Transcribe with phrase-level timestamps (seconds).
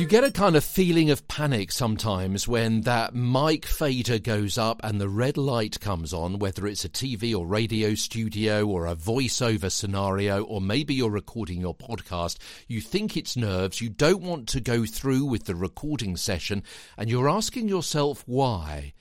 [0.00, 4.80] You get a kind of feeling of panic sometimes when that mic fader goes up
[4.82, 8.94] and the red light comes on, whether it's a TV or radio studio or a
[8.94, 12.38] voiceover scenario, or maybe you're recording your podcast.
[12.66, 16.62] You think it's nerves, you don't want to go through with the recording session,
[16.96, 18.94] and you're asking yourself why.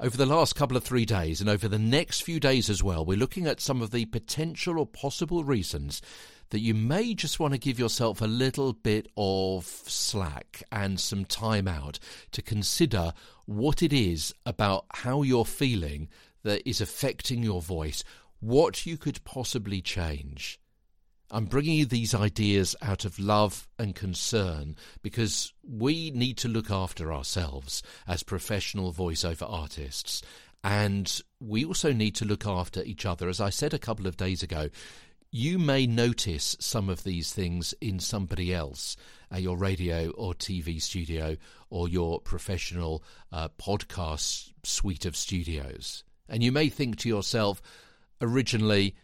[0.00, 3.04] Over the last couple of three days and over the next few days as well,
[3.04, 6.02] we're looking at some of the potential or possible reasons
[6.50, 11.24] that you may just want to give yourself a little bit of slack and some
[11.24, 12.00] time out
[12.32, 13.12] to consider
[13.46, 16.08] what it is about how you're feeling
[16.42, 18.02] that is affecting your voice,
[18.40, 20.58] what you could possibly change.
[21.30, 26.70] I'm bringing you these ideas out of love and concern because we need to look
[26.70, 30.22] after ourselves as professional voiceover artists.
[30.62, 33.28] And we also need to look after each other.
[33.28, 34.68] As I said a couple of days ago,
[35.30, 38.96] you may notice some of these things in somebody else,
[39.34, 41.36] uh, your radio or TV studio
[41.70, 46.04] or your professional uh, podcast suite of studios.
[46.28, 47.60] And you may think to yourself,
[48.20, 48.94] originally,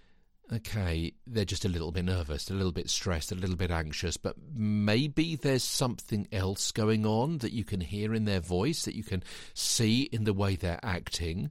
[0.53, 4.17] okay, they're just a little bit nervous, a little bit stressed, a little bit anxious,
[4.17, 8.97] but maybe there's something else going on that you can hear in their voice, that
[8.97, 9.23] you can
[9.55, 11.51] see in the way they're acting.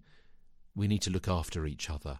[0.75, 2.20] We need to look after each other.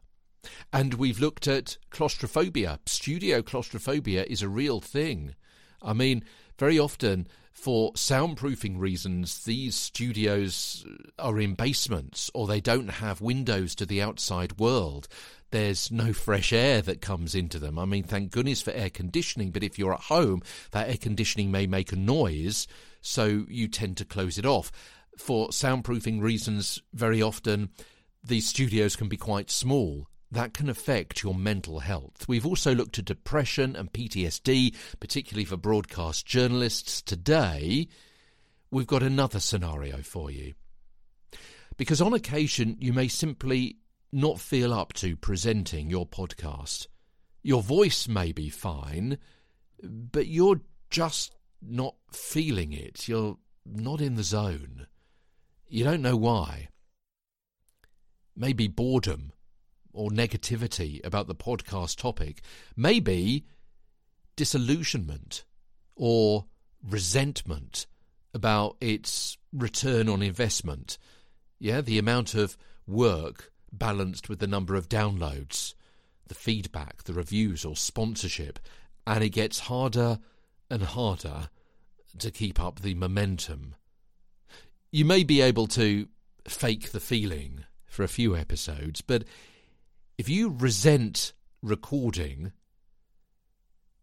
[0.72, 2.80] And we've looked at claustrophobia.
[2.86, 5.36] Studio claustrophobia is a real thing.
[5.82, 6.24] I mean,
[6.60, 13.22] very often, for soundproofing reasons, these studios uh, are in basements or they don't have
[13.22, 15.08] windows to the outside world.
[15.52, 17.80] There's no fresh air that comes into them.
[17.80, 21.50] I mean, thank goodness for air conditioning, but if you're at home, that air conditioning
[21.50, 22.68] may make a noise,
[23.02, 24.72] so you tend to close it off.
[25.18, 27.70] For soundproofing reasons, very often,
[28.24, 32.28] these studios can be quite small that can affect your mental health.
[32.28, 37.02] We've also looked at depression and PTSD, particularly for broadcast journalists.
[37.02, 37.88] Today,
[38.70, 40.54] we've got another scenario for you.
[41.78, 43.78] Because on occasion, you may simply
[44.12, 46.88] not feel up to presenting your podcast.
[47.42, 49.18] Your voice may be fine,
[49.82, 53.08] but you're just not feeling it.
[53.08, 54.88] You're not in the zone.
[55.68, 56.70] You don't know why.
[58.36, 59.32] Maybe boredom
[60.00, 62.42] or negativity about the podcast topic,
[62.74, 63.44] maybe
[64.38, 65.44] disillusionment
[65.98, 66.46] or
[66.88, 67.86] resentment
[68.34, 70.98] about its return on investment.
[71.60, 72.56] Yeah, the amount of
[72.88, 75.74] work balanced with the number of downloads,
[76.28, 78.58] the feedback, the reviews, or sponsorship,
[79.06, 80.20] and it gets harder
[80.70, 81.50] and harder
[82.20, 83.76] to keep up the momentum.
[84.94, 86.08] You may be able to
[86.48, 89.26] fake the feeling for a few episodes, but
[90.20, 91.32] if you resent
[91.62, 92.52] recording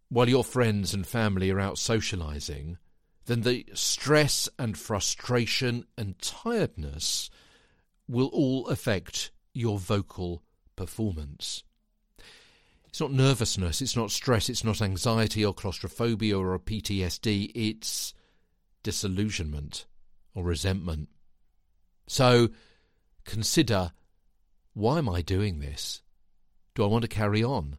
[0.09, 2.78] while your friends and family are out socializing,
[3.27, 7.28] then the stress and frustration and tiredness
[8.09, 10.43] will all affect your vocal
[10.75, 11.65] performance.
[12.88, 18.15] It's not nervousness, it's not stress, it's not anxiety or claustrophobia or PTSD, it's
[18.83, 19.84] disillusionment
[20.34, 21.10] or resentment.
[22.06, 22.48] So
[23.27, 23.93] consider
[24.72, 26.03] why am I doing this?
[26.76, 27.78] Do I want to carry on?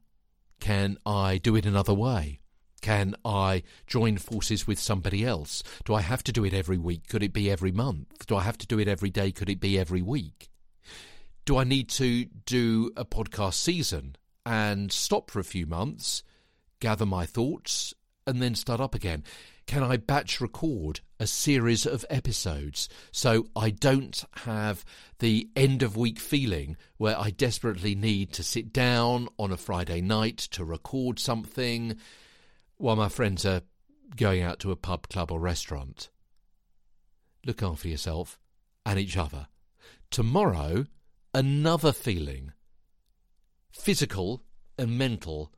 [0.59, 2.40] Can I do it another way?
[2.81, 5.62] Can I join forces with somebody else?
[5.85, 7.07] Do I have to do it every week?
[7.07, 8.25] Could it be every month?
[8.25, 9.31] Do I have to do it every day?
[9.31, 10.50] Could it be every week?
[11.46, 14.16] Do I need to do a podcast season
[14.47, 16.24] and stop for a few months,
[16.80, 17.94] gather my thoughts,
[18.25, 19.24] and then start up again?
[19.68, 24.86] Can I batch record a series of episodes so I don't have
[25.20, 30.02] the end of week feeling where I desperately need to sit down on a Friday
[30.02, 31.98] night to record something
[32.78, 33.62] while my friends are
[34.16, 36.10] going out to a pub, club, or restaurant?
[37.46, 38.40] Look after yourself
[38.86, 39.48] and each other.
[40.12, 40.86] Tomorrow,
[41.34, 42.54] another feeling,
[43.72, 44.44] physical
[44.78, 45.52] and mental,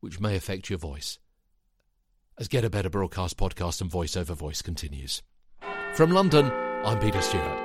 [0.00, 1.18] which may affect your voice
[2.38, 5.22] as Get a Better Broadcast podcast and Voice Over Voice continues.
[5.94, 6.50] From London,
[6.84, 7.58] I'm Peter Stewart.